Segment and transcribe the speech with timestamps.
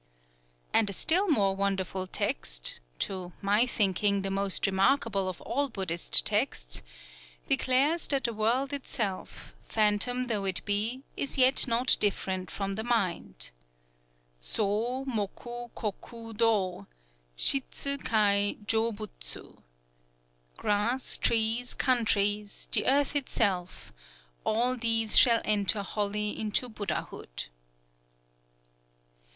[0.73, 6.25] _"And a still more wonderful text (to my thinking, the most remarkable of all Buddhist
[6.25, 6.81] texts)
[7.47, 13.51] declares that the world itself, phantom though it be, is yet not different from Mind:
[14.41, 16.87] SŌ MOKU KOKU DŌ
[17.35, 19.61] SHITSU KAI JŌ BUTSU.
[20.57, 23.93] "_Grass, trees, countries, the earth itself,
[24.43, 27.49] all these shall enter wholly into Buddhahood.